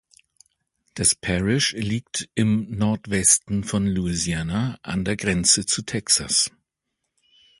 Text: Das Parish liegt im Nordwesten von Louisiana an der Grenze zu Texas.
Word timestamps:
Das 0.95 1.13
Parish 1.13 1.73
liegt 1.73 2.27
im 2.33 2.71
Nordwesten 2.75 3.63
von 3.63 3.85
Louisiana 3.85 4.79
an 4.81 5.05
der 5.05 5.15
Grenze 5.15 5.67
zu 5.67 5.83
Texas. 5.83 6.49